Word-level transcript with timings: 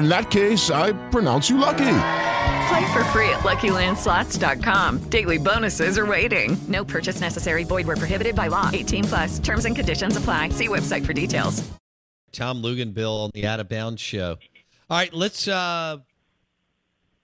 in 0.00 0.08
that 0.08 0.30
case, 0.30 0.70
I 0.70 0.92
pronounce 1.10 1.48
you 1.50 1.56
lucky. 1.58 1.98
Play 2.68 2.92
for 2.92 3.04
free 3.04 3.28
at 3.28 3.40
LuckyLandSlots.com. 3.40 4.98
Daily 5.10 5.38
bonuses 5.38 5.98
are 5.98 6.06
waiting. 6.06 6.56
No 6.68 6.84
purchase 6.84 7.20
necessary. 7.20 7.64
Void 7.64 7.86
were 7.86 7.96
prohibited 7.96 8.34
by 8.34 8.48
law. 8.48 8.70
18 8.72 9.04
plus. 9.04 9.38
Terms 9.38 9.64
and 9.64 9.74
conditions 9.74 10.16
apply. 10.16 10.50
See 10.50 10.68
website 10.68 11.04
for 11.04 11.12
details. 11.12 11.62
Tom 12.32 12.62
Luginbill 12.62 13.24
on 13.24 13.30
the 13.34 13.46
Out 13.46 13.60
of 13.60 13.68
Bounds 13.68 14.00
show. 14.00 14.38
All 14.88 14.98
right, 14.98 15.12
let's 15.12 15.46
uh 15.48 15.98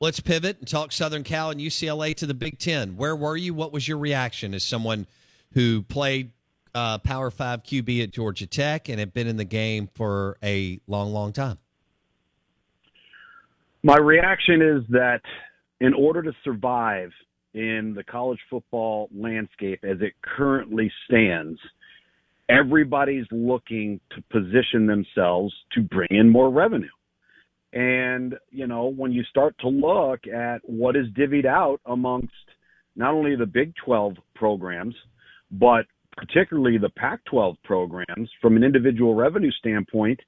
let's 0.00 0.20
pivot 0.20 0.58
and 0.58 0.68
talk 0.68 0.92
Southern 0.92 1.24
Cal 1.24 1.50
and 1.50 1.60
UCLA 1.60 2.14
to 2.16 2.26
the 2.26 2.34
Big 2.34 2.58
Ten. 2.58 2.96
Where 2.96 3.16
were 3.16 3.36
you? 3.36 3.54
What 3.54 3.72
was 3.72 3.88
your 3.88 3.98
reaction 3.98 4.54
as 4.54 4.62
someone 4.62 5.06
who 5.54 5.82
played 5.82 6.32
uh, 6.74 6.98
Power 6.98 7.30
Five 7.30 7.62
QB 7.62 8.02
at 8.02 8.10
Georgia 8.10 8.46
Tech 8.46 8.88
and 8.88 8.98
had 9.00 9.12
been 9.14 9.26
in 9.26 9.36
the 9.36 9.44
game 9.44 9.88
for 9.94 10.36
a 10.42 10.80
long, 10.86 11.12
long 11.12 11.32
time? 11.32 11.58
My 13.82 13.96
reaction 13.96 14.60
is 14.60 14.82
that 14.90 15.20
in 15.80 15.94
order 15.94 16.22
to 16.22 16.32
survive 16.42 17.10
in 17.54 17.94
the 17.96 18.02
college 18.02 18.40
football 18.50 19.08
landscape 19.14 19.84
as 19.84 19.98
it 20.00 20.14
currently 20.22 20.90
stands, 21.06 21.60
everybody's 22.48 23.26
looking 23.30 24.00
to 24.10 24.22
position 24.30 24.86
themselves 24.86 25.54
to 25.72 25.82
bring 25.82 26.08
in 26.10 26.28
more 26.28 26.50
revenue. 26.50 26.88
And, 27.72 28.34
you 28.50 28.66
know, 28.66 28.86
when 28.86 29.12
you 29.12 29.22
start 29.24 29.54
to 29.60 29.68
look 29.68 30.26
at 30.26 30.58
what 30.64 30.96
is 30.96 31.06
divvied 31.16 31.46
out 31.46 31.80
amongst 31.86 32.32
not 32.96 33.14
only 33.14 33.36
the 33.36 33.46
Big 33.46 33.74
12 33.84 34.14
programs, 34.34 34.94
but 35.52 35.84
particularly 36.16 36.78
the 36.78 36.88
Pac 36.90 37.24
12 37.26 37.56
programs 37.62 38.28
from 38.42 38.56
an 38.56 38.64
individual 38.64 39.14
revenue 39.14 39.52
standpoint, 39.52 40.18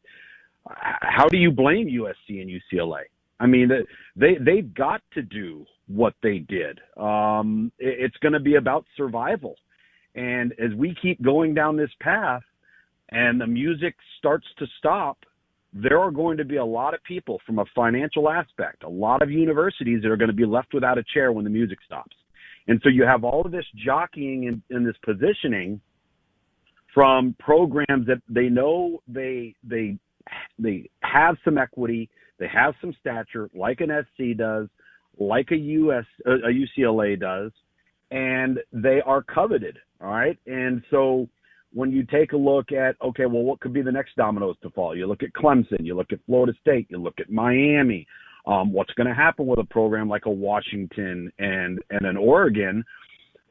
how 0.67 1.27
do 1.29 1.37
you 1.37 1.51
blame 1.51 1.89
USC 1.89 2.41
and 2.41 2.49
UCLA? 2.49 3.03
I 3.41 3.47
mean, 3.47 3.71
they 4.17 4.37
they've 4.39 4.73
got 4.75 5.01
to 5.15 5.23
do 5.23 5.65
what 5.89 6.15
they 6.23 6.39
did. 6.39 6.79
Um, 6.97 7.73
it's 7.79 8.17
going 8.19 8.35
to 8.35 8.41
be 8.41 8.57
about 8.57 8.85
survival, 8.97 9.57
and 10.15 10.53
as 10.53 10.73
we 10.77 10.95
keep 11.01 11.21
going 11.23 11.55
down 11.55 11.77
this 11.77 11.91
path, 12.01 12.43
and 13.11 13.41
the 13.41 13.47
music 13.47 13.97
starts 14.19 14.47
to 14.59 14.67
stop, 14.79 15.19
there 15.73 15.99
are 15.99 16.11
going 16.11 16.37
to 16.37 16.45
be 16.45 16.57
a 16.57 16.65
lot 16.65 16.95
of 16.95 17.03
people 17.05 17.41
from 17.47 17.59
a 17.59 17.65
financial 17.75 18.29
aspect, 18.29 18.85
a 18.85 18.89
lot 18.89 19.23
of 19.23 19.31
universities 19.31 20.01
that 20.03 20.11
are 20.11 20.17
going 20.17 20.31
to 20.31 20.35
be 20.37 20.47
left 20.47 20.75
without 20.75 20.99
a 20.99 21.05
chair 21.15 21.33
when 21.33 21.45
the 21.45 21.51
music 21.51 21.79
stops. 21.85 22.15
And 22.69 22.81
so 22.83 22.89
you 22.89 23.05
have 23.05 23.25
all 23.25 23.45
of 23.45 23.53
this 23.53 23.65
jockeying 23.85 24.45
in, 24.45 24.63
in 24.75 24.85
this 24.85 24.97
positioning 25.05 25.81
from 26.93 27.35
programs 27.39 28.07
that 28.07 28.21
they 28.29 28.49
know 28.49 29.01
they 29.09 29.55
they 29.63 29.97
they 30.59 30.89
have 31.01 31.37
some 31.45 31.59
equity, 31.59 32.09
they 32.39 32.49
have 32.49 32.75
some 32.81 32.95
stature, 33.01 33.51
like 33.55 33.81
an 33.81 33.91
SC 34.15 34.37
does, 34.37 34.69
like 35.19 35.51
a 35.51 35.57
US 35.57 36.05
a 36.27 36.49
UCLA 36.49 37.19
does, 37.19 37.53
and 38.11 38.59
they 38.73 39.01
are 39.05 39.23
coveted. 39.23 39.79
All 40.01 40.11
right, 40.11 40.39
and 40.47 40.83
so 40.91 41.29
when 41.73 41.93
you 41.93 42.05
take 42.05 42.33
a 42.33 42.37
look 42.37 42.73
at 42.73 42.97
okay, 43.03 43.27
well, 43.27 43.43
what 43.43 43.61
could 43.61 43.73
be 43.73 43.83
the 43.83 43.93
next 43.93 44.17
dominoes 44.17 44.57
to 44.63 44.71
fall? 44.71 44.97
You 44.97 45.07
look 45.07 45.23
at 45.23 45.33
Clemson, 45.33 45.85
you 45.85 45.95
look 45.95 46.13
at 46.13 46.19
Florida 46.27 46.53
State, 46.61 46.87
you 46.91 46.99
look 46.99 47.21
at 47.21 47.31
Miami. 47.31 48.07
Um, 48.47 48.73
what's 48.73 48.93
going 48.95 49.07
to 49.07 49.15
happen 49.15 49.47
with 49.47 49.59
a 49.59 49.65
program 49.65 50.09
like 50.09 50.27
a 50.27 50.31
Washington 50.31 51.31
and 51.39 51.79
and 51.91 52.07
an 52.07 52.17
Oregon? 52.17 52.85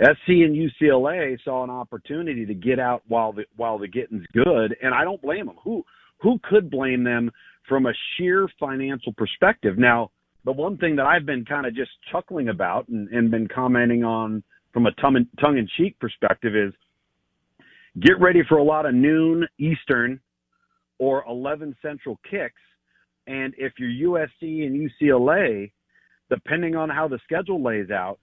SC 0.01 0.29
and 0.29 0.55
UCLA 0.55 1.37
saw 1.43 1.63
an 1.63 1.69
opportunity 1.69 2.45
to 2.45 2.53
get 2.53 2.79
out 2.79 3.03
while 3.07 3.33
the 3.33 3.43
while 3.57 3.77
the 3.77 3.87
getting's 3.87 4.25
good, 4.33 4.75
and 4.81 4.93
I 4.93 5.03
don't 5.03 5.21
blame 5.21 5.45
them. 5.45 5.57
Who 5.63 5.85
who 6.21 6.39
could 6.43 6.69
blame 6.69 7.03
them 7.03 7.31
from 7.67 7.85
a 7.85 7.93
sheer 8.15 8.47
financial 8.59 9.13
perspective. 9.13 9.77
Now, 9.77 10.11
the 10.45 10.51
one 10.51 10.77
thing 10.77 10.95
that 10.95 11.05
I've 11.05 11.25
been 11.25 11.45
kind 11.45 11.65
of 11.65 11.75
just 11.75 11.91
chuckling 12.11 12.49
about 12.49 12.87
and, 12.87 13.07
and 13.09 13.29
been 13.29 13.47
commenting 13.47 14.03
on 14.03 14.43
from 14.73 14.85
a 14.85 14.91
tongue 14.93 15.25
in 15.41 15.67
cheek 15.77 15.99
perspective 15.99 16.55
is 16.55 16.73
get 17.99 18.19
ready 18.19 18.41
for 18.47 18.57
a 18.57 18.63
lot 18.63 18.85
of 18.85 18.93
noon 18.93 19.47
Eastern 19.57 20.19
or 20.97 21.23
11 21.27 21.75
Central 21.81 22.19
kicks. 22.29 22.61
And 23.27 23.53
if 23.57 23.73
you're 23.77 24.17
USC 24.17 24.65
and 24.65 24.89
UCLA, 24.89 25.71
depending 26.29 26.75
on 26.75 26.89
how 26.89 27.07
the 27.07 27.19
schedule 27.23 27.61
lays 27.63 27.89
out, 27.91 28.19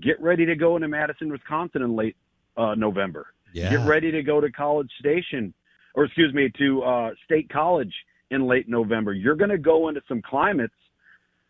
get 0.00 0.20
ready 0.20 0.46
to 0.46 0.54
go 0.54 0.76
into 0.76 0.88
Madison, 0.88 1.30
Wisconsin 1.30 1.82
in 1.82 1.96
late 1.96 2.16
uh, 2.56 2.74
November. 2.74 3.28
Yeah. 3.52 3.70
Get 3.70 3.86
ready 3.86 4.10
to 4.10 4.22
go 4.22 4.40
to 4.40 4.50
College 4.50 4.90
Station, 4.98 5.54
or 5.96 6.04
excuse 6.04 6.32
me, 6.32 6.52
to 6.58 6.82
uh, 6.82 7.10
State 7.24 7.48
College 7.48 7.92
in 8.30 8.46
late 8.46 8.68
November. 8.68 9.12
You're 9.12 9.34
going 9.34 9.50
to 9.50 9.58
go 9.58 9.88
into 9.88 10.02
some 10.06 10.22
climates 10.22 10.74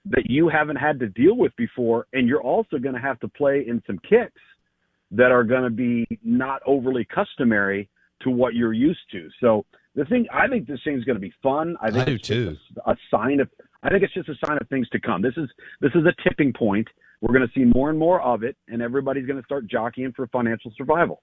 that 0.07 0.31
you 0.31 0.49
haven't 0.49 0.77
had 0.77 1.01
to 1.01 1.09
deal 1.09 1.37
with 1.37 1.55
before, 1.57 2.07
and 2.13 2.29
you're 2.29 2.43
also 2.43 2.79
going 2.79 2.95
to 2.95 3.01
have 3.01 3.19
to 3.21 3.29
play 3.29 3.65
in 3.67 3.83
some 3.87 3.99
kicks 4.09 4.41
that 5.11 5.33
are 5.33 5.45
going 5.45 5.65
to 5.65 5.71
be 5.71 6.07
not 6.25 6.63
overly 6.65 7.05
customary 7.05 7.89
to 8.23 8.31
what 8.31 8.55
you're 8.55 8.73
used 8.73 9.01
to. 9.13 9.29
So 9.41 9.67
the 9.95 10.05
thing, 10.05 10.27
I 10.33 10.47
think 10.47 10.67
this 10.67 10.81
thing's 10.85 11.05
going 11.05 11.17
to 11.17 11.21
be 11.21 11.33
fun. 11.43 11.77
I 11.81 11.91
think 11.91 12.09
I 12.09 12.13
it's 12.13 12.29
too. 12.29 12.57
A, 12.87 12.93
a 12.93 12.97
sign 13.11 13.41
of, 13.41 13.49
I 13.83 13.89
think 13.91 14.05
it's 14.05 14.15
just 14.15 14.29
a 14.29 14.47
sign 14.47 14.59
of 14.61 14.69
things 14.69 14.89
to 14.91 15.01
come. 15.01 15.23
This 15.23 15.37
is 15.37 15.49
this 15.81 15.93
is 15.95 16.05
a 16.07 16.29
tipping 16.29 16.53
point. 16.53 16.87
We're 17.21 17.35
going 17.35 17.47
to 17.47 17.53
see 17.59 17.65
more 17.65 17.91
and 17.91 17.99
more 17.99 18.21
of 18.21 18.43
it, 18.43 18.57
and 18.69 18.83
everybody's 18.83 19.27
going 19.27 19.41
to 19.41 19.45
start 19.45 19.67
jockeying 19.67 20.13
for 20.15 20.27
financial 20.29 20.73
survival. 20.77 21.23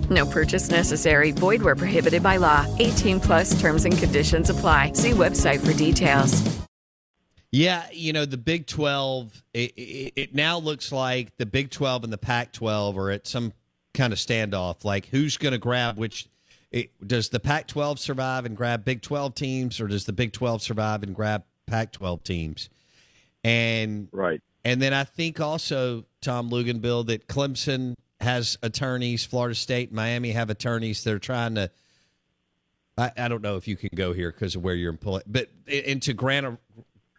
No 0.11 0.25
purchase 0.25 0.69
necessary. 0.69 1.31
Void 1.31 1.61
where 1.63 1.75
prohibited 1.75 2.21
by 2.21 2.37
law. 2.37 2.67
18 2.77 3.19
plus 3.19 3.59
terms 3.59 3.85
and 3.85 3.97
conditions 3.97 4.49
apply. 4.49 4.91
See 4.93 5.11
website 5.11 5.65
for 5.65 5.73
details. 5.73 6.61
Yeah, 7.51 7.83
you 7.91 8.13
know 8.13 8.25
the 8.25 8.37
Big 8.37 8.65
Twelve. 8.65 9.43
It, 9.53 9.73
it, 9.75 10.13
it, 10.15 10.35
now 10.35 10.57
looks 10.57 10.91
like 10.91 11.35
the 11.37 11.45
Big 11.45 11.69
Twelve 11.69 12.05
and 12.05 12.13
the 12.13 12.17
Pac 12.17 12.53
twelve 12.53 12.97
are 12.97 13.11
at 13.11 13.27
some 13.27 13.51
kind 13.93 14.13
of 14.13 14.19
standoff. 14.19 14.85
Like 14.85 15.07
who's 15.07 15.35
going 15.37 15.51
to 15.51 15.57
grab 15.57 15.97
which? 15.97 16.29
It, 16.71 16.91
does 17.05 17.27
the 17.27 17.41
Pac 17.41 17.67
twelve 17.67 17.99
survive 17.99 18.45
and 18.45 18.55
grab 18.55 18.85
Big 18.85 19.01
Twelve 19.01 19.35
teams, 19.35 19.81
or 19.81 19.87
does 19.87 20.05
the 20.05 20.13
Big 20.13 20.31
Twelve 20.31 20.61
survive 20.61 21.03
and 21.03 21.13
grab 21.13 21.43
Pac 21.67 21.91
twelve 21.91 22.23
teams? 22.23 22.69
And 23.43 24.07
right, 24.13 24.41
and 24.63 24.81
then 24.81 24.93
I 24.93 25.03
think 25.03 25.41
also 25.41 26.05
Tom 26.21 26.49
Luginbill 26.51 27.07
that 27.07 27.27
Clemson 27.27 27.95
has 28.21 28.57
attorneys, 28.61 29.25
Florida 29.25 29.55
State, 29.55 29.91
Miami 29.91 30.31
have 30.31 30.49
attorneys. 30.49 31.03
They're 31.03 31.19
trying 31.19 31.55
to. 31.55 31.71
I, 32.97 33.11
I 33.17 33.27
don't 33.27 33.41
know 33.41 33.57
if 33.57 33.67
you 33.67 33.75
can 33.75 33.89
go 33.95 34.13
here 34.13 34.31
because 34.31 34.55
of 34.55 34.63
where 34.63 34.75
you're 34.75 34.91
employed, 34.91 35.23
but 35.25 35.49
into 35.67 36.13
grant 36.13 36.59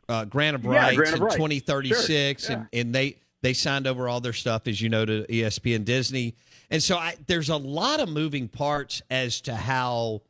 uh, 0.08 0.24
grant 0.26 0.54
of 0.54 0.66
rights 0.66 0.96
grant 0.96 1.14
of 1.14 1.20
in 1.20 1.24
rights. 1.24 1.36
2036, 1.36 2.46
Sure, 2.46 2.56
and, 2.56 2.68
and 2.72 2.94
they 2.94 3.16
they 3.40 3.52
signed 3.52 3.86
over 3.86 4.08
all 4.08 4.20
their 4.20 4.32
stuff, 4.32 4.66
as 4.66 4.80
you 4.80 4.88
know, 4.88 5.04
to 5.04 5.26
ESPN 5.28 5.84
Disney, 5.84 6.34
and 6.70 6.82
so 6.82 6.96
I, 6.96 7.16
there's 7.26 7.48
a 7.48 7.56
lot 7.56 8.00
of 8.00 8.08
moving 8.08 8.48
parts 8.48 9.02
as 9.10 9.40
to 9.42 9.54
how 9.54 10.22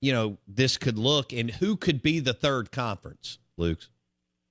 you 0.00 0.12
know 0.12 0.38
this 0.48 0.76
could 0.76 0.98
look 0.98 1.32
and 1.32 1.50
who 1.50 1.76
could 1.76 2.02
be 2.02 2.20
the 2.20 2.32
third 2.34 2.70
conference, 2.72 3.38
Luke. 3.56 3.80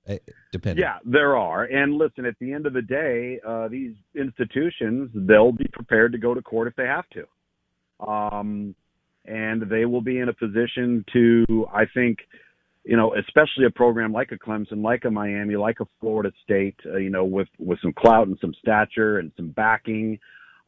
Eh, 0.06 0.18
Depending. 0.52 0.82
Yeah, 0.82 0.98
there 1.04 1.36
are. 1.36 1.64
And 1.64 1.94
listen, 1.94 2.24
at 2.24 2.34
the 2.40 2.52
end 2.52 2.66
of 2.66 2.72
the 2.72 2.82
day, 2.82 3.40
uh, 3.46 3.68
these 3.68 3.94
institutions 4.14 5.10
they'll 5.14 5.52
be 5.52 5.68
prepared 5.72 6.12
to 6.12 6.18
go 6.18 6.34
to 6.34 6.42
court 6.42 6.68
if 6.68 6.76
they 6.76 6.86
have 6.86 7.04
to, 7.10 8.06
um, 8.06 8.74
and 9.24 9.62
they 9.70 9.84
will 9.84 10.00
be 10.00 10.18
in 10.18 10.28
a 10.28 10.32
position 10.32 11.04
to, 11.12 11.66
I 11.72 11.84
think, 11.92 12.18
you 12.84 12.96
know, 12.96 13.14
especially 13.16 13.66
a 13.66 13.70
program 13.70 14.12
like 14.12 14.30
a 14.30 14.38
Clemson, 14.38 14.82
like 14.82 15.04
a 15.04 15.10
Miami, 15.10 15.56
like 15.56 15.80
a 15.80 15.86
Florida 16.00 16.30
State, 16.44 16.76
uh, 16.86 16.96
you 16.96 17.10
know, 17.10 17.24
with 17.24 17.48
with 17.58 17.80
some 17.82 17.92
clout 17.92 18.28
and 18.28 18.38
some 18.40 18.54
stature 18.60 19.18
and 19.18 19.32
some 19.36 19.48
backing. 19.48 20.18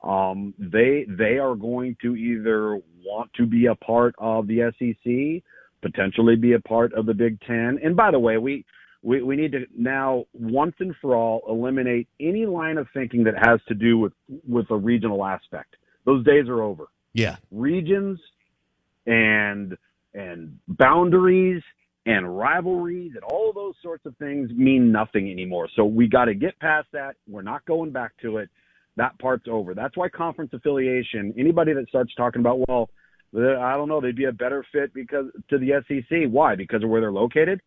Um, 0.03 0.55
they 0.59 1.07
they 1.09 1.39
are 1.39 1.55
going 1.55 1.97
to 2.03 2.17
either 2.17 2.81
want 3.05 3.31
to 3.35 3.47
be 3.47 3.67
a 3.67 3.75
part 3.77 4.15
of 4.19 4.49
the 4.49 4.73
SEC, 4.79 5.43
potentially 5.81 6.35
be 6.35 6.55
a 6.55 6.61
part 6.61 6.93
of 6.93 7.07
the 7.07 7.15
Big 7.15 7.41
Ten. 7.41 7.79
And 7.83 7.97
by 7.97 8.11
the 8.11 8.19
way, 8.19 8.37
we 8.39 8.65
we, 9.03 9.23
we 9.23 9.37
need 9.37 9.53
to 9.53 9.67
now 9.77 10.25
once 10.33 10.75
and 10.81 10.95
for 11.01 11.15
all 11.15 11.43
eliminate 11.49 12.09
any 12.21 12.47
line 12.47 12.79
of 12.79 12.89
thinking 12.93 13.25
that 13.25 13.35
has 13.37 13.61
to 13.69 13.75
do 13.75 13.99
with 13.99 14.13
with 14.47 14.71
a 14.71 14.77
regional 14.77 15.25
aspect. 15.25 15.77
Those 16.05 16.25
days 16.25 16.49
are 16.49 16.63
over. 16.63 16.87
Yeah. 17.13 17.37
Regions 17.51 18.19
and 19.07 19.77
and 20.15 20.59
boundaries 20.67 21.63
and 22.07 22.39
rivalries 22.39 23.13
and 23.15 23.23
all 23.25 23.53
those 23.53 23.75
sorts 23.83 24.07
of 24.07 24.17
things 24.17 24.51
mean 24.51 24.91
nothing 24.91 25.31
anymore. 25.31 25.69
So 25.77 25.85
we 25.85 26.09
got 26.09 26.25
to 26.25 26.35
get 26.35 26.59
past 26.59 26.89
that. 26.93 27.17
We're 27.29 27.43
not 27.43 27.65
going 27.67 27.91
back 27.91 28.13
to 28.23 28.39
it. 28.39 28.49
That 28.97 29.17
part's 29.19 29.47
over. 29.49 29.75
That's 29.75 29.97
why 29.97 30.09
conference 30.09 30.51
affiliation. 30.55 31.35
Anybody 31.39 31.73
that 31.75 31.89
starts 31.89 32.13
talking 32.17 32.41
about, 32.41 32.67
well, 32.67 32.91
I 33.37 33.77
don't 33.77 33.89
know, 33.89 34.01
they'd 34.01 34.17
be 34.17 34.25
a 34.25 34.33
better 34.33 34.65
fit 34.73 34.93
because 34.93 35.27
to 35.51 35.59
the 35.59 35.83
SEC. 35.87 36.31
Why? 36.31 36.57
Because 36.57 36.83
of 36.83 36.89
where 36.89 37.01
they're 37.01 37.13
located. 37.13 37.61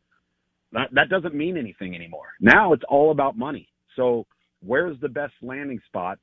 That 0.74 0.90
that 0.94 1.10
doesn't 1.10 1.36
mean 1.36 1.58
anything 1.58 1.96
anymore. 1.96 2.28
Now 2.40 2.74
it's 2.74 2.84
all 2.90 3.12
about 3.12 3.38
money. 3.38 3.68
So 3.96 4.26
where's 4.66 5.00
the 5.02 5.10
best 5.10 5.34
landing 5.42 5.82
spot 5.88 6.20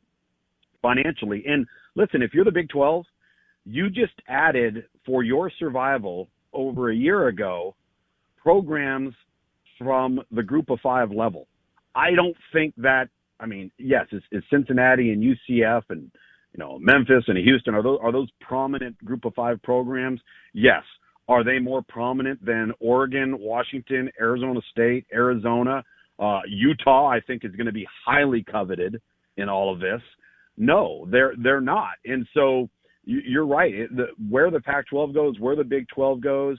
financially? 0.81 1.45
And 1.47 1.67
listen, 1.95 2.23
if 2.23 2.33
you're 2.33 2.45
the 2.45 2.51
Big 2.51 2.69
12, 2.69 3.05
you 3.65 3.91
just 3.91 4.15
added 4.29 4.85
for 5.05 5.23
your 5.23 5.51
survival 5.59 6.29
over 6.53 6.91
a 6.91 6.97
year 6.97 7.29
ago 7.29 7.75
programs 8.43 9.15
from 9.79 10.21
the 10.33 10.43
group 10.43 10.71
of 10.71 10.79
five 10.83 11.11
level. 11.11 11.47
I 11.95 12.13
don't 12.15 12.37
think 12.53 12.75
that. 12.79 13.09
I 13.41 13.47
mean, 13.47 13.71
yes, 13.79 14.07
it's, 14.11 14.25
it's 14.33 14.47
Cincinnati 14.51 15.13
and 15.13 15.23
UCF 15.23 15.83
and 15.91 16.11
you 16.53 16.59
know 16.59 16.79
Memphis 16.81 17.25
and 17.29 17.39
Houston. 17.39 17.75
Are 17.75 17.83
those 17.83 17.99
are 18.03 18.13
those 18.13 18.29
prominent 18.41 19.03
group 19.05 19.25
of 19.25 19.35
five 19.35 19.63
programs? 19.63 20.21
Yes. 20.55 20.83
Are 21.29 21.45
they 21.45 21.59
more 21.59 21.83
prominent 21.83 22.45
than 22.45 22.73
Oregon, 22.81 23.39
Washington, 23.39 24.11
Arizona 24.21 24.61
State, 24.71 25.07
Arizona, 25.13 25.85
uh, 26.19 26.41
Utah? 26.49 27.07
I 27.07 27.21
think 27.21 27.45
is 27.45 27.55
going 27.55 27.67
to 27.67 27.73
be 27.73 27.87
highly 28.07 28.43
coveted 28.43 29.01
in 29.37 29.49
all 29.49 29.73
of 29.73 29.79
this. 29.79 30.01
No, 30.57 31.07
they're 31.11 31.35
they're 31.43 31.61
not. 31.61 31.93
And 32.05 32.27
so 32.35 32.69
you, 33.05 33.21
you're 33.25 33.47
right. 33.47 33.73
It, 33.75 33.97
the, 33.97 34.07
where 34.29 34.51
the 34.51 34.61
Pac-12 34.61 35.15
goes, 35.15 35.39
where 35.39 35.57
the 35.57 35.65
Big 35.65 35.87
12 35.95 36.21
goes, 36.21 36.59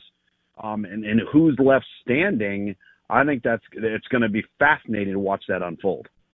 um, 0.61 0.85
and, 0.85 1.03
and 1.05 1.21
who's 1.31 1.57
left 1.59 1.85
standing, 2.01 2.75
I 3.09 3.23
think 3.23 3.43
that's 3.43 3.63
it's 3.73 4.07
going 4.07 4.21
to 4.21 4.29
be 4.29 4.43
fascinating 4.57 5.13
to 5.13 5.19
watch 5.19 5.43
that 5.47 5.61
unfold. 5.61 6.07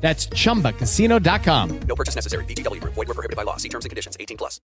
That's 0.00 0.26
chumbacasino.com. 0.28 1.80
No 1.80 1.94
purchase 1.94 2.14
necessary. 2.14 2.44
VGW 2.46 2.80
Group. 2.80 2.94
Void 2.94 3.08
were 3.08 3.14
prohibited 3.14 3.36
by 3.36 3.42
law. 3.42 3.56
See 3.56 3.68
terms 3.68 3.84
and 3.84 3.90
conditions. 3.90 4.16
18 4.18 4.36
plus. 4.36 4.60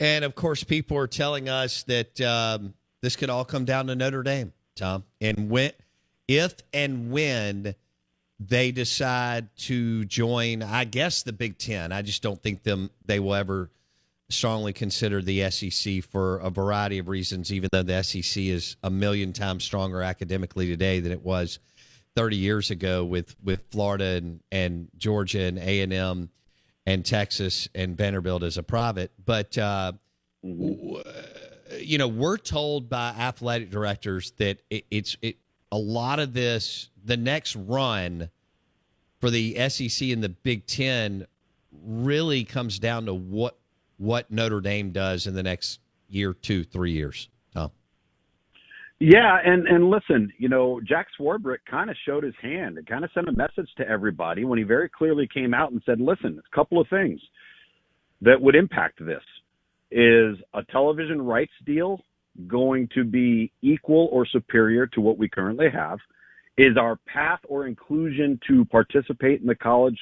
And 0.00 0.24
of 0.24 0.34
course, 0.34 0.64
people 0.64 0.96
are 0.96 1.06
telling 1.06 1.48
us 1.48 1.82
that 1.84 2.20
um, 2.20 2.74
this 3.00 3.16
could 3.16 3.30
all 3.30 3.44
come 3.44 3.64
down 3.64 3.86
to 3.88 3.94
Notre 3.94 4.22
Dame, 4.22 4.52
Tom. 4.76 5.04
And 5.20 5.50
when, 5.50 5.72
if 6.26 6.54
and 6.72 7.10
when 7.10 7.74
they 8.40 8.72
decide 8.72 9.48
to 9.56 10.04
join, 10.04 10.62
I 10.62 10.84
guess 10.84 11.22
the 11.22 11.32
Big 11.32 11.58
Ten. 11.58 11.92
I 11.92 12.02
just 12.02 12.22
don't 12.22 12.42
think 12.42 12.62
them 12.62 12.90
they 13.04 13.20
will 13.20 13.34
ever 13.34 13.70
strongly 14.30 14.72
consider 14.72 15.22
the 15.22 15.50
SEC 15.50 16.02
for 16.02 16.38
a 16.38 16.50
variety 16.50 16.98
of 16.98 17.08
reasons. 17.08 17.52
Even 17.52 17.68
though 17.72 17.82
the 17.82 18.02
SEC 18.02 18.42
is 18.42 18.76
a 18.82 18.90
million 18.90 19.32
times 19.32 19.64
stronger 19.64 20.02
academically 20.02 20.66
today 20.66 21.00
than 21.00 21.12
it 21.12 21.22
was 21.22 21.58
30 22.16 22.36
years 22.36 22.70
ago 22.70 23.04
with 23.04 23.34
with 23.42 23.62
Florida 23.70 24.04
and, 24.04 24.40
and 24.52 24.88
Georgia 24.96 25.42
and 25.42 25.58
A 25.58 25.80
and 25.80 25.92
M 25.92 26.30
and 26.86 27.04
Texas 27.04 27.68
and 27.74 27.96
Vanderbilt 27.96 28.42
as 28.42 28.58
a 28.58 28.62
private. 28.62 29.12
But 29.24 29.56
uh, 29.58 29.92
w- 30.42 31.02
you 31.78 31.98
know, 31.98 32.08
we're 32.08 32.36
told 32.36 32.88
by 32.88 33.08
athletic 33.10 33.70
directors 33.70 34.32
that 34.38 34.62
it, 34.70 34.84
it's 34.90 35.16
it 35.22 35.38
a 35.72 35.78
lot 35.78 36.18
of 36.20 36.32
this. 36.32 36.90
The 37.04 37.16
next 37.16 37.56
run 37.56 38.30
for 39.20 39.30
the 39.30 39.68
SEC 39.68 40.08
and 40.08 40.22
the 40.22 40.28
Big 40.28 40.66
Ten 40.66 41.26
really 41.84 42.44
comes 42.44 42.78
down 42.78 43.06
to 43.06 43.14
what 43.14 43.58
what 43.96 44.30
Notre 44.30 44.60
Dame 44.60 44.90
does 44.90 45.26
in 45.26 45.34
the 45.34 45.42
next 45.42 45.80
year, 46.08 46.32
two, 46.32 46.64
three 46.64 46.92
years. 46.92 47.28
Yeah, 49.06 49.36
and 49.44 49.68
and 49.68 49.90
listen, 49.90 50.32
you 50.38 50.48
know, 50.48 50.80
Jack 50.82 51.08
Swarbrick 51.20 51.58
kind 51.70 51.90
of 51.90 51.96
showed 52.06 52.24
his 52.24 52.32
hand 52.40 52.78
and 52.78 52.86
kind 52.86 53.04
of 53.04 53.10
sent 53.12 53.28
a 53.28 53.32
message 53.32 53.68
to 53.76 53.86
everybody 53.86 54.46
when 54.46 54.58
he 54.58 54.64
very 54.64 54.88
clearly 54.88 55.28
came 55.32 55.52
out 55.52 55.72
and 55.72 55.82
said, 55.84 56.00
"Listen, 56.00 56.40
a 56.40 56.56
couple 56.56 56.80
of 56.80 56.88
things 56.88 57.20
that 58.22 58.40
would 58.40 58.54
impact 58.54 59.04
this 59.04 59.22
is 59.90 60.38
a 60.54 60.62
television 60.72 61.20
rights 61.20 61.52
deal 61.66 62.00
going 62.46 62.88
to 62.94 63.04
be 63.04 63.52
equal 63.60 64.08
or 64.10 64.24
superior 64.24 64.86
to 64.86 65.02
what 65.02 65.18
we 65.18 65.28
currently 65.28 65.68
have? 65.68 65.98
Is 66.56 66.78
our 66.78 66.96
path 67.06 67.40
or 67.46 67.66
inclusion 67.66 68.40
to 68.48 68.64
participate 68.64 69.42
in 69.42 69.46
the 69.46 69.54
college 69.54 69.98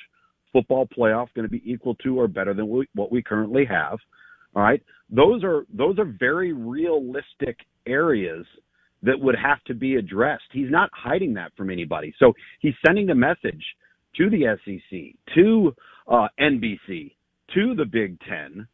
football 0.53 0.87
playoff 0.87 1.27
going 1.35 1.49
to 1.49 1.51
be 1.51 1.63
equal 1.69 1.97
to 1.97 2.21
or 2.21 2.29
better 2.29 2.55
than 2.55 2.87
what 2.95 3.11
we 3.11 3.21
currently 3.21 3.65
have? 3.65 3.99
All 4.55 4.63
right, 4.63 4.81
those 5.11 5.43
are 5.43 5.67
those 5.75 5.99
are 5.99 6.15
very 6.21 6.53
realistic 6.53 7.59
areas 7.85 8.47
that 9.03 9.19
would 9.19 9.37
have 9.37 9.63
to 9.65 9.75
be 9.75 9.97
addressed. 9.97 10.45
He's 10.53 10.71
not 10.71 10.91
hiding 10.93 11.35
that 11.35 11.53
from 11.57 11.71
anybody. 11.71 12.15
So 12.19 12.33
he's 12.61 12.75
sending 12.87 13.11
a 13.11 13.15
message 13.15 13.65
to 14.17 14.31
the 14.31 14.57
SEC, 14.65 15.35
to 15.35 15.75
uh, 16.07 16.29
NBC, 16.41 17.13
to 17.55 17.75
the 17.75 17.85
Big 17.85 18.19
Ten 18.21 18.67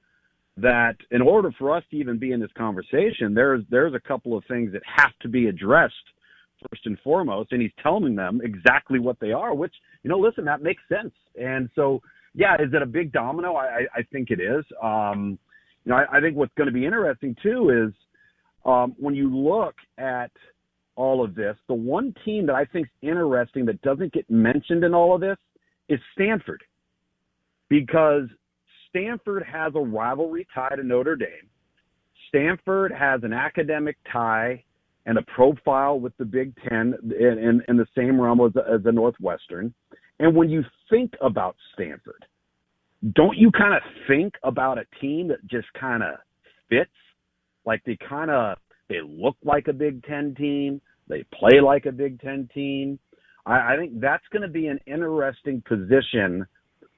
that 0.60 0.96
in 1.10 1.22
order 1.22 1.50
for 1.58 1.74
us 1.74 1.84
to 1.90 1.96
even 1.96 2.18
be 2.18 2.32
in 2.32 2.40
this 2.40 2.50
conversation, 2.56 3.32
there's 3.34 3.62
there's 3.70 3.94
a 3.94 4.00
couple 4.00 4.36
of 4.36 4.44
things 4.48 4.72
that 4.72 4.82
have 4.84 5.12
to 5.20 5.28
be 5.28 5.46
addressed 5.46 5.94
first 6.68 6.84
and 6.86 6.98
foremost, 7.04 7.52
and 7.52 7.62
he's 7.62 7.70
telling 7.82 8.16
them 8.16 8.40
exactly 8.42 8.98
what 8.98 9.18
they 9.20 9.32
are. 9.32 9.54
Which 9.54 9.74
you 10.02 10.10
know, 10.10 10.18
listen, 10.18 10.44
that 10.46 10.62
makes 10.62 10.82
sense. 10.88 11.12
And 11.40 11.70
so, 11.74 12.00
yeah, 12.34 12.54
is 12.56 12.72
it 12.72 12.82
a 12.82 12.86
big 12.86 13.12
domino? 13.12 13.54
I, 13.54 13.86
I 13.94 14.02
think 14.12 14.30
it 14.30 14.40
is. 14.40 14.64
Um, 14.82 15.38
you 15.84 15.90
know, 15.92 15.96
I, 15.96 16.18
I 16.18 16.20
think 16.20 16.36
what's 16.36 16.54
going 16.56 16.66
to 16.66 16.72
be 16.72 16.84
interesting 16.84 17.36
too 17.42 17.86
is 17.86 17.94
um, 18.68 18.94
when 18.98 19.14
you 19.14 19.34
look 19.34 19.74
at 19.96 20.30
all 20.94 21.24
of 21.24 21.34
this, 21.34 21.56
the 21.68 21.74
one 21.74 22.14
team 22.24 22.44
that 22.46 22.54
I 22.54 22.66
think 22.66 22.86
is 22.86 23.08
interesting 23.08 23.64
that 23.66 23.80
doesn't 23.82 24.12
get 24.12 24.28
mentioned 24.28 24.84
in 24.84 24.94
all 24.94 25.14
of 25.14 25.20
this 25.20 25.38
is 25.88 25.98
Stanford, 26.12 26.62
because 27.70 28.24
Stanford 28.90 29.42
has 29.50 29.72
a 29.74 29.80
rivalry 29.80 30.46
tie 30.54 30.76
to 30.76 30.82
Notre 30.82 31.16
Dame. 31.16 31.48
Stanford 32.28 32.92
has 32.92 33.22
an 33.22 33.32
academic 33.32 33.96
tie 34.12 34.62
and 35.06 35.16
a 35.16 35.22
profile 35.34 35.98
with 35.98 36.14
the 36.18 36.24
Big 36.26 36.52
Ten 36.68 36.94
in, 37.02 37.38
in, 37.38 37.62
in 37.68 37.76
the 37.78 37.86
same 37.96 38.20
realm 38.20 38.40
as, 38.40 38.52
as 38.70 38.82
the 38.82 38.92
Northwestern. 38.92 39.72
And 40.18 40.36
when 40.36 40.50
you 40.50 40.62
think 40.90 41.14
about 41.22 41.56
Stanford, 41.72 42.26
don't 43.14 43.38
you 43.38 43.50
kind 43.50 43.74
of 43.74 43.82
think 44.06 44.34
about 44.42 44.76
a 44.76 44.84
team 45.00 45.28
that 45.28 45.46
just 45.46 45.68
kind 45.80 46.02
of 46.02 46.16
fits? 46.68 46.90
Like 47.68 47.84
they 47.84 47.98
kind 48.08 48.30
of 48.30 48.56
they 48.88 49.00
look 49.06 49.36
like 49.44 49.68
a 49.68 49.74
Big 49.74 50.02
Ten 50.04 50.34
team, 50.34 50.80
they 51.06 51.22
play 51.38 51.60
like 51.60 51.84
a 51.84 51.92
Big 51.92 52.18
Ten 52.18 52.48
team. 52.54 52.98
I, 53.44 53.74
I 53.74 53.76
think 53.76 54.00
that's 54.00 54.24
going 54.32 54.40
to 54.40 54.48
be 54.48 54.68
an 54.68 54.80
interesting 54.86 55.62
position 55.68 56.46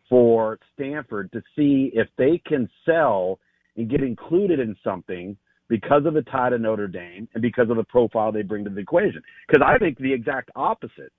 for 0.08 0.60
Stanford 0.74 1.32
to 1.32 1.42
see 1.56 1.90
if 1.92 2.06
they 2.16 2.40
can 2.46 2.68
sell 2.86 3.40
and 3.76 3.90
get 3.90 4.00
included 4.00 4.60
in 4.60 4.76
something 4.84 5.36
because 5.68 6.06
of 6.06 6.14
the 6.14 6.22
tie 6.22 6.50
to 6.50 6.58
Notre 6.58 6.86
Dame 6.86 7.28
and 7.34 7.42
because 7.42 7.68
of 7.68 7.76
the 7.76 7.84
profile 7.84 8.30
they 8.30 8.42
bring 8.42 8.62
to 8.62 8.70
the 8.70 8.80
equation. 8.80 9.22
Because 9.48 9.66
I 9.66 9.76
think 9.76 9.98
the 9.98 10.12
exact 10.12 10.50
opposite 10.54 11.12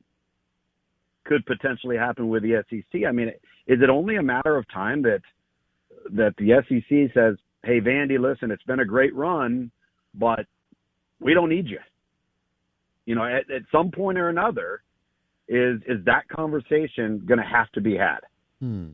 could 1.25 1.46
potentially 1.46 1.98
happen 1.98 2.29
with 2.29 2.43
the 2.43 2.63
SEC. 2.70 3.01
I 3.05 3.12
mean, 3.12 3.27
is 3.67 3.79
it 3.81 3.89
only 3.89 4.15
a 4.15 4.24
matter 4.24 4.55
of 4.55 4.65
time 4.72 5.01
that 5.01 5.20
that 6.13 6.36
the 6.38 6.62
SEC 6.67 7.13
says, 7.13 7.36
"Hey, 7.63 7.80
Vandy, 7.80 8.20
listen, 8.20 8.51
it's 8.51 8.63
been 8.63 8.80
a 8.80 8.86
great 8.86 9.13
run, 9.15 9.72
but 10.13 10.46
we 11.20 11.34
don't 11.34 11.50
need 11.50 11.68
you." 11.68 11.80
You 13.06 13.15
know, 13.15 13.24
at, 13.25 13.50
at 13.51 13.63
some 13.72 13.91
point 13.91 14.18
or 14.18 14.30
another, 14.30 14.84
is 15.48 15.82
is 15.88 16.03
that 16.06 16.27
conversation 16.30 17.24
going 17.25 17.39
to 17.39 17.46
have 17.46 17.72
to 17.74 17.82
be 17.82 17.96
had? 17.98 18.20
Hmm. 18.60 18.89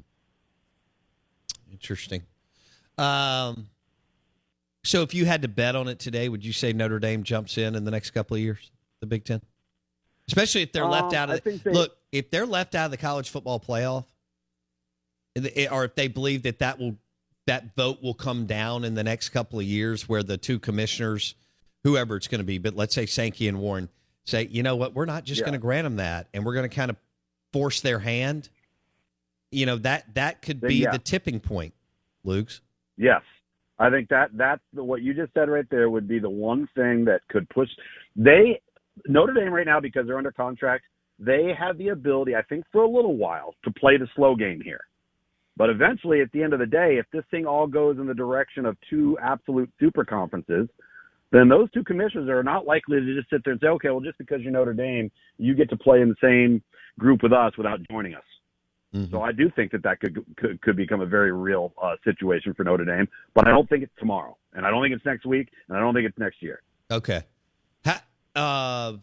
Interesting. 1.72 2.24
Um, 2.98 3.68
so 4.84 5.02
if 5.02 5.14
you 5.14 5.26
had 5.26 5.42
to 5.44 5.48
bet 5.48 5.76
on 5.76 5.88
it 5.88 6.00
today, 6.00 6.30
would 6.30 6.44
you 6.46 6.54
say 6.54 6.74
Notre 6.74 7.00
Dame 7.00 7.24
jumps 7.24 7.58
in 7.58 7.76
in 7.76 7.84
the 7.84 7.92
next 7.92 8.12
couple 8.12 8.36
of 8.36 8.42
years, 8.42 8.72
the 9.02 9.06
Big 9.06 9.26
Ten? 9.26 9.42
Especially 10.28 10.62
if 10.62 10.72
they're 10.72 10.86
left 10.86 11.14
Um, 11.14 11.16
out 11.16 11.30
of 11.30 11.44
the, 11.44 11.52
they- 11.64 11.72
look, 11.72 11.98
if 12.12 12.30
they're 12.32 12.46
left 12.46 12.74
out 12.74 12.86
of 12.86 12.92
the 12.92 12.98
college 12.98 13.30
football 13.30 13.60
playoff, 13.60 14.06
or 15.72 15.86
if 15.86 15.94
they 15.96 16.08
believe 16.08 16.44
that 16.44 16.60
that 16.60 16.80
will 16.80 16.98
that 17.48 17.75
vote 17.75 18.01
will 18.01 18.13
come 18.13 18.46
down 18.46 18.84
in 18.86 18.94
the 18.94 19.04
next 19.04 19.30
couple 19.30 19.60
of 19.60 19.66
years, 19.66 20.08
where 20.08 20.24
the 20.24 20.38
two 20.38 20.60
commissioners, 20.60 21.36
whoever 21.84 22.16
it's 22.16 22.27
going 22.27 22.39
to 22.39 22.46
be, 22.46 22.58
but 22.58 22.75
let's 22.75 22.94
say 22.94 23.06
Sankey 23.06 23.48
and 23.48 23.60
Warren 23.60 23.89
say, 24.24 24.48
you 24.51 24.62
know 24.62 24.75
what, 24.75 24.94
we're 24.94 25.06
not 25.06 25.24
just 25.24 25.39
Yeah. 25.39 25.46
going 25.46 25.54
to 25.54 25.60
grant 25.60 25.86
them 25.86 25.96
that, 25.98 26.27
and 26.34 26.46
we're 26.46 26.54
going 26.54 26.70
to 26.70 26.75
kind 26.75 26.92
of 26.92 26.98
force 27.51 27.82
their 27.82 28.00
hand. 28.00 28.50
You 29.51 29.66
know 29.66 29.77
that 29.77 30.13
that 30.16 30.42
could 30.42 30.62
be 30.62 30.75
yeah. 30.75 30.92
the 30.92 31.00
tipping 31.00 31.39
point, 31.39 31.74
Luke's. 32.24 32.62
Yes. 32.98 33.22
I 33.80 33.89
think 33.89 34.10
that 34.10 34.32
that's 34.34 34.62
the, 34.74 34.84
what 34.84 35.01
you 35.01 35.13
just 35.13 35.34
said 35.34 35.50
right 35.50 35.66
there 35.70 35.89
would 35.89 36.08
be 36.08 36.20
the 36.20 36.30
one 36.30 36.68
thing 36.75 37.06
that 37.06 37.22
could 37.30 37.48
push 37.50 37.70
they 38.16 38.60
Notre 39.08 39.34
Dame 39.34 39.54
right 39.54 39.66
now 39.66 39.80
because 39.80 40.08
they're 40.08 40.18
under 40.18 40.32
contract, 40.32 40.86
they 41.20 41.54
have 41.58 41.77
the 41.77 41.89
ability, 41.89 42.36
I 42.36 42.42
think 42.42 42.66
for 42.72 42.84
a 42.84 42.89
little 42.89 43.16
while, 43.16 43.54
to 43.63 43.72
play 43.72 43.98
the 43.98 44.08
slow 44.16 44.36
game 44.36 44.62
here. 44.63 44.82
But 45.58 45.70
eventually 45.70 46.22
at 46.22 46.32
the 46.32 46.44
end 46.44 46.54
of 46.54 46.60
the 46.60 46.68
day, 46.68 46.98
if 47.00 47.06
this 47.12 47.24
thing 47.32 47.46
all 47.46 47.68
goes 47.68 47.98
in 47.98 48.06
the 48.06 48.14
direction 48.14 48.66
of 48.66 48.78
two 48.90 49.18
absolute 49.22 49.72
super 49.80 50.06
conferences, 50.06 50.70
then 51.32 51.50
those 51.50 51.70
two 51.72 51.84
commissioners 51.84 52.30
are 52.30 52.44
not 52.44 52.66
likely 52.66 53.00
to 53.00 53.16
just 53.16 53.30
sit 53.30 53.42
there 53.44 53.54
and 53.54 53.62
say, 53.62 53.68
okay, 53.68 53.90
well, 53.90 54.00
just 54.00 54.18
because 54.18 54.42
you're 54.42 54.52
Notre 54.52 54.74
Dame, 54.74 55.12
you 55.38 55.56
get 55.56 55.70
to 55.72 55.78
play 55.78 56.02
in 56.02 56.10
the 56.10 56.16
same 56.22 56.64
group 57.00 57.24
with 57.24 57.34
us 57.34 57.58
without 57.58 57.80
joining 57.90 58.14
us. 58.14 58.24
So 59.12 59.22
I 59.22 59.32
do 59.32 59.52
think 59.56 59.72
that 59.74 59.84
that 59.84 60.00
could 60.00 60.24
could, 60.38 60.62
could 60.62 60.76
become 60.76 61.02
a 61.02 61.06
very 61.06 61.32
real 61.32 61.74
uh, 61.82 61.96
situation 62.04 62.54
for 62.54 62.64
Notre 62.64 62.86
Dame, 62.86 63.08
but 63.36 63.48
I 63.48 63.52
don't 63.52 63.70
think 63.70 63.84
it's 63.84 63.94
tomorrow, 64.00 64.38
and 64.54 64.66
I 64.66 64.72
don't 64.72 64.82
think 64.82 64.96
it's 64.96 65.06
next 65.06 65.26
week, 65.26 65.50
and 65.68 65.78
I 65.78 65.82
don't 65.82 65.94
think 65.94 66.08
it's 66.08 66.18
next 66.18 66.42
year. 66.42 66.62
Okay. 66.90 67.24
How, 67.84 68.00
uh, 68.36 68.94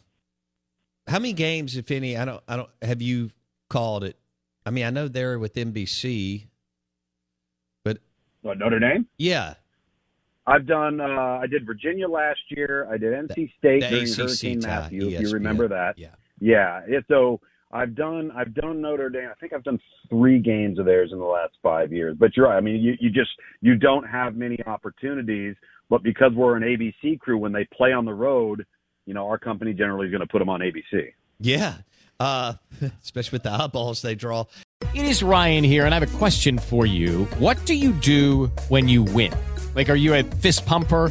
how 1.07 1.19
many 1.19 1.33
games, 1.35 1.77
if 1.77 1.91
any, 1.91 2.17
I 2.17 2.25
don't, 2.25 2.43
I 2.49 2.57
don't, 2.57 2.71
have 2.83 3.03
you 3.03 3.31
called 3.69 4.05
it? 4.05 4.17
I 4.67 4.71
mean, 4.71 4.85
I 4.85 4.91
know 4.91 5.09
they're 5.09 5.39
with 5.39 5.55
NBC, 5.55 6.47
but 7.85 7.99
What 8.43 8.59
Notre 8.59 8.79
Dame? 8.79 9.07
yeah, 9.19 9.55
I've 10.47 10.67
done. 10.67 11.01
Uh, 11.01 11.39
I 11.43 11.47
did 11.47 11.67
Virginia 11.67 12.09
last 12.09 12.41
year. 12.49 12.87
I 12.91 12.97
did 12.99 13.13
NC 13.13 13.53
State 13.59 13.81
the 13.83 13.89
during 13.89 14.05
ACC 14.05 14.17
Hurricane 14.19 14.61
tie, 14.61 14.69
Matthew. 14.69 15.09
If 15.09 15.21
you 15.23 15.31
remember 15.31 15.69
that, 15.69 15.99
Yeah. 15.99 16.09
yeah. 16.39 16.81
yeah. 16.89 16.99
So 17.09 17.41
I've 17.73 17.95
done. 17.95 18.31
I've 18.37 18.55
done 18.55 18.81
Notre 18.81 19.09
Dame. 19.11 19.29
I 19.31 19.35
think 19.41 19.53
I've 19.53 19.65
done 19.65 19.79
three 20.09 20.39
games 20.39 20.79
of 20.79 20.85
theirs 20.87 21.11
in 21.13 21.19
the 21.19 21.25
last 21.25 21.55
five 21.63 21.93
years. 21.93 22.17
But 22.19 22.37
you're 22.37 22.47
right. 22.49 22.57
I 22.57 22.61
mean, 22.61 22.81
you 22.83 22.95
you 23.01 23.11
just 23.11 23.31
you 23.61 23.75
don't 23.77 24.05
have 24.05 24.35
many 24.37 24.59
opportunities. 24.67 25.57
But 25.91 26.03
because 26.03 26.33
we're 26.35 26.57
an 26.57 26.63
ABC 26.63 27.21
crew, 27.21 27.37
when 27.37 27.53
they 27.53 27.67
play 27.77 27.93
on 27.93 28.07
the 28.07 28.15
road, 28.15 28.65
you 29.07 29.13
know, 29.13 29.27
our 29.29 29.37
company 29.39 29.75
generally 29.75 30.07
is 30.07 30.11
going 30.11 30.23
to 30.23 30.27
put 30.27 30.39
them 30.39 30.49
on 30.49 30.61
ABC. 30.61 31.13
yeah, 31.41 31.75
uh, 32.21 32.55
especially 33.03 33.37
with 33.37 33.43
the 33.45 33.51
eyeballs 33.53 34.03
they 34.03 34.15
draw. 34.15 34.45
It 34.95 35.07
is 35.07 35.23
Ryan 35.23 35.65
here, 35.65 35.87
and 35.87 35.95
I 35.95 35.99
have 35.99 36.15
a 36.15 36.19
question 36.19 36.59
for 36.59 36.87
you. 36.87 37.25
What 37.39 37.65
do 37.67 37.75
you 37.75 37.93
do 37.93 38.47
when 38.69 38.89
you 38.89 39.03
win? 39.03 39.33
Like, 39.75 39.89
are 39.89 39.97
you 39.97 40.15
a 40.15 40.23
fist 40.23 40.67
pumper? 40.67 41.11